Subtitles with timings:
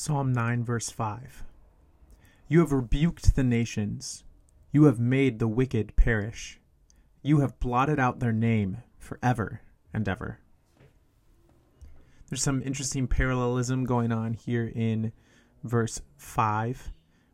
[0.00, 1.42] Psalm 9, verse 5.
[2.46, 4.22] You have rebuked the nations.
[4.70, 6.60] You have made the wicked perish.
[7.20, 9.60] You have blotted out their name forever
[9.92, 10.38] and ever.
[12.28, 15.10] There's some interesting parallelism going on here in
[15.64, 16.92] verse 5.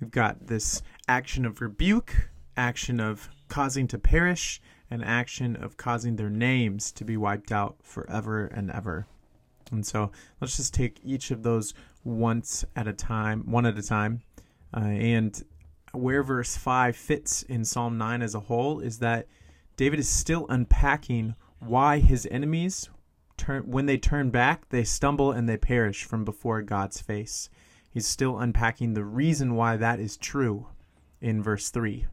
[0.00, 6.16] We've got this action of rebuke, action of causing to perish, and action of causing
[6.16, 9.06] their names to be wiped out forever and ever.
[9.70, 10.10] And so
[10.40, 11.74] let's just take each of those
[12.06, 14.22] once at a time, one at a time.
[14.74, 15.42] Uh, and
[15.92, 19.26] where verse 5 fits in Psalm 9 as a whole is that
[19.76, 22.88] David is still unpacking why his enemies
[23.36, 27.50] turn when they turn back, they stumble and they perish from before God's face.
[27.90, 30.68] He's still unpacking the reason why that is true
[31.20, 32.06] in verse 3.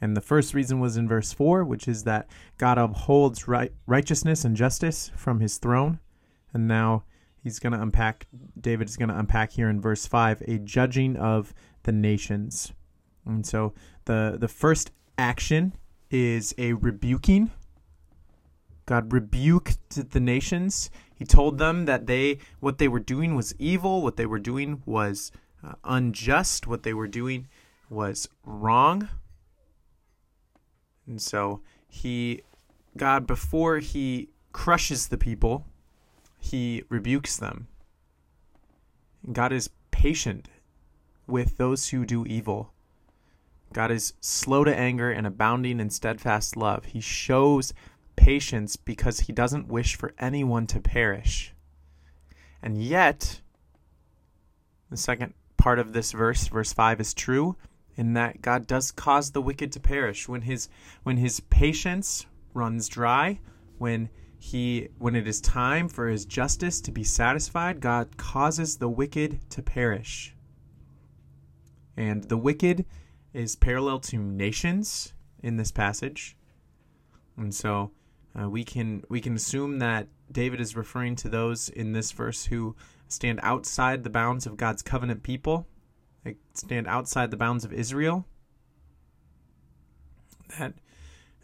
[0.00, 4.44] And the first reason was in verse 4, which is that God upholds right, righteousness
[4.44, 5.98] and justice from his throne.
[6.52, 7.04] And now
[7.48, 8.26] he's going to unpack,
[8.60, 12.72] David is going to unpack here in verse 5, a judging of the nations.
[13.24, 15.74] And so the, the first action
[16.10, 17.50] is a rebuking.
[18.86, 20.90] God rebuked the nations.
[21.14, 24.82] He told them that they what they were doing was evil, what they were doing
[24.86, 25.30] was
[25.62, 27.48] uh, unjust, what they were doing
[27.90, 29.08] was wrong.
[31.06, 32.42] And so he
[32.96, 35.66] God before he crushes the people,
[36.38, 37.68] he rebukes them.
[39.32, 40.48] God is patient
[41.26, 42.72] with those who do evil.
[43.72, 46.86] God is slow to anger and abounding in steadfast love.
[46.86, 47.74] He shows
[48.16, 51.54] patience because he doesn't wish for anyone to perish.
[52.62, 53.40] And yet,
[54.90, 57.56] the second part of this verse, verse 5, is true
[57.96, 60.28] in that God does cause the wicked to perish.
[60.28, 60.68] When his,
[61.02, 63.40] when his patience runs dry,
[63.76, 64.08] when
[64.38, 69.38] he when it is time for his justice to be satisfied god causes the wicked
[69.50, 70.34] to perish.
[71.96, 72.86] And the wicked
[73.32, 76.36] is parallel to nations in this passage.
[77.36, 77.90] And so
[78.40, 82.44] uh, we can we can assume that david is referring to those in this verse
[82.46, 82.76] who
[83.08, 85.66] stand outside the bounds of god's covenant people
[86.24, 88.26] they stand outside the bounds of israel.
[90.58, 90.74] That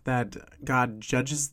[0.05, 1.53] that God judges,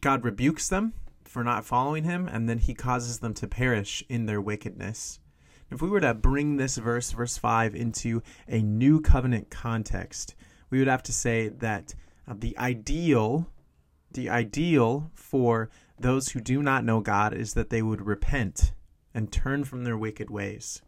[0.00, 0.94] God rebukes them
[1.24, 5.20] for not following him, and then he causes them to perish in their wickedness.
[5.70, 10.34] If we were to bring this verse, verse 5, into a new covenant context,
[10.68, 11.94] we would have to say that
[12.26, 13.48] uh, the ideal,
[14.10, 18.72] the ideal for those who do not know God is that they would repent
[19.14, 20.82] and turn from their wicked ways.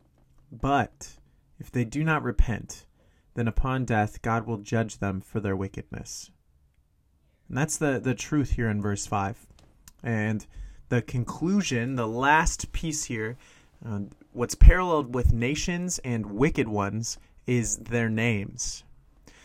[0.50, 1.18] But
[1.58, 2.86] if they do not repent,
[3.34, 6.30] then upon death God will judge them for their wickedness.
[7.48, 9.46] And that's the, the truth here in verse 5.
[10.02, 10.46] And
[10.88, 13.36] the conclusion, the last piece here,
[13.86, 14.00] uh,
[14.32, 18.84] what's paralleled with nations and wicked ones is their names.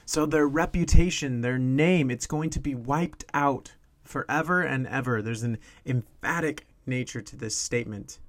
[0.06, 5.22] So their reputation, their name, it's going to be wiped out forever and ever.
[5.22, 8.20] There's an emphatic nature to this statement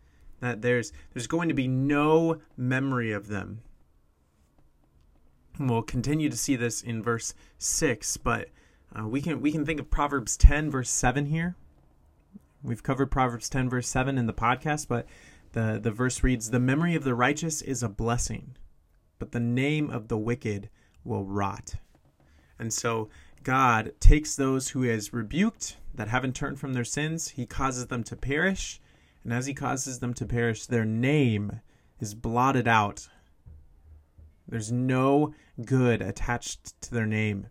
[0.40, 3.60] that there's there's going to be no memory of them.
[5.58, 8.48] And we'll continue to see this in verse 6, but
[8.96, 11.56] uh, we can we can think of Proverbs 10 verse 7 here.
[12.62, 15.06] We've covered Proverbs 10 verse 7 in the podcast, but
[15.52, 18.56] the the verse reads, "The memory of the righteous is a blessing,
[19.18, 20.70] but the name of the wicked
[21.04, 21.76] will rot."
[22.58, 23.08] And so
[23.42, 28.04] God takes those who has rebuked that haven't turned from their sins, he causes them
[28.04, 28.80] to perish,
[29.24, 31.60] and as he causes them to perish, their name
[32.00, 33.08] is blotted out.
[34.46, 35.34] There's no
[35.64, 37.48] good attached to their name.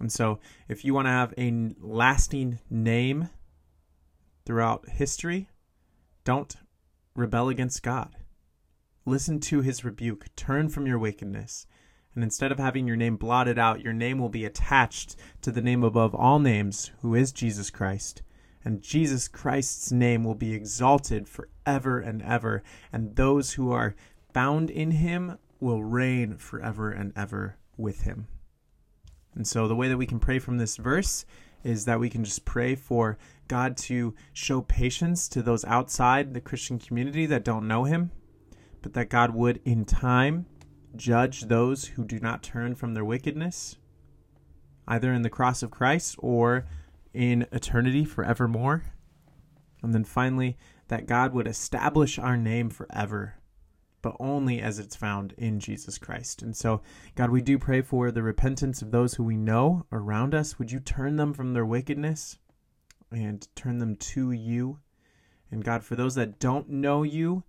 [0.00, 3.28] And so, if you want to have a lasting name
[4.46, 5.50] throughout history,
[6.24, 6.56] don't
[7.14, 8.16] rebel against God.
[9.04, 11.66] Listen to his rebuke, turn from your wickedness.
[12.14, 15.62] And instead of having your name blotted out, your name will be attached to the
[15.62, 18.22] name above all names, who is Jesus Christ.
[18.64, 22.62] And Jesus Christ's name will be exalted forever and ever.
[22.92, 23.94] And those who are
[24.32, 28.28] found in him will reign forever and ever with him.
[29.34, 31.24] And so the way that we can pray from this verse
[31.62, 33.18] is that we can just pray for
[33.48, 38.10] God to show patience to those outside the Christian community that don't know Him,
[38.82, 40.46] but that God would in time
[40.96, 43.76] judge those who do not turn from their wickedness,
[44.88, 46.66] either in the cross of Christ or
[47.12, 48.84] in eternity forevermore.
[49.82, 50.56] And then finally,
[50.88, 53.39] that God would establish our name forever
[54.02, 56.42] but only as it's found in Jesus Christ.
[56.42, 56.82] And so,
[57.14, 60.58] God, we do pray for the repentance of those who we know around us.
[60.58, 62.38] Would you turn them from their wickedness
[63.10, 64.78] and turn them to you?
[65.50, 67.44] And God, for those that don't know you,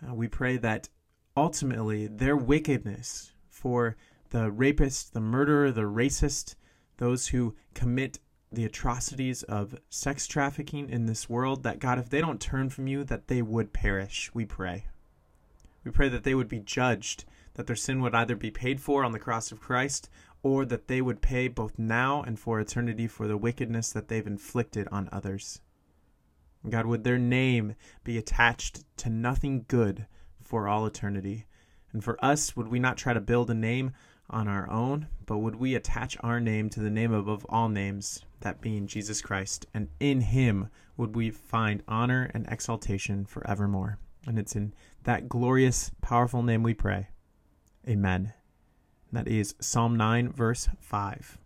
[0.00, 0.88] Uh, we pray that
[1.36, 3.96] ultimately their wickedness for
[4.30, 6.54] the rapist, the murderer, the racist,
[6.98, 8.20] those who commit
[8.52, 12.86] the atrocities of sex trafficking in this world, that God, if they don't turn from
[12.86, 14.86] you, that they would perish, we pray.
[15.88, 17.24] We pray that they would be judged,
[17.54, 20.10] that their sin would either be paid for on the cross of Christ,
[20.42, 24.26] or that they would pay both now and for eternity for the wickedness that they've
[24.26, 25.62] inflicted on others.
[26.68, 27.74] God, would their name
[28.04, 30.06] be attached to nothing good
[30.42, 31.46] for all eternity?
[31.94, 33.92] And for us, would we not try to build a name
[34.28, 38.26] on our own, but would we attach our name to the name above all names,
[38.40, 40.68] that being Jesus Christ, and in him
[40.98, 43.98] would we find honor and exaltation forevermore?
[44.26, 44.74] And it's in
[45.04, 47.08] that glorious, powerful name we pray.
[47.88, 48.32] Amen.
[49.12, 51.38] That is Psalm 9, verse 5.